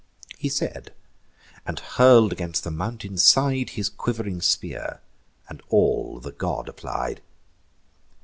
[0.35, 0.93] He said,
[1.63, 4.99] and hurl'd against the mountain side His quiv'ring spear,
[5.47, 7.21] and all the god applied.